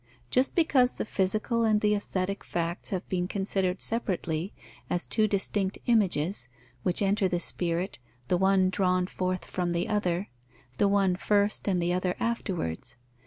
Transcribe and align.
Just 0.31 0.55
because 0.55 0.93
the 0.93 1.05
physical 1.05 1.63
and 1.63 1.79
the 1.79 1.93
aesthetic 1.93 2.43
facts 2.43 2.89
have 2.89 3.07
been 3.07 3.27
considered 3.27 3.81
separately, 3.83 4.51
as 4.89 5.05
two 5.05 5.27
distinct 5.27 5.77
images, 5.85 6.47
which 6.81 7.03
enter 7.03 7.27
the 7.27 7.39
spirit, 7.39 7.99
the 8.27 8.35
one 8.35 8.71
drawn 8.71 9.05
forth 9.05 9.45
from 9.45 9.73
the 9.73 9.87
other, 9.87 10.29
the 10.79 10.87
one 10.87 11.15
first 11.15 11.67
and 11.69 11.79
the 11.79 11.93
other 11.93 12.15
afterwards. 12.19 12.95